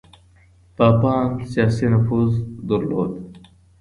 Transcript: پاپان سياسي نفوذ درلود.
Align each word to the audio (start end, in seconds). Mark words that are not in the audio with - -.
پاپان 0.77 1.27
سياسي 1.51 1.85
نفوذ 1.93 2.31
درلود. 2.67 3.11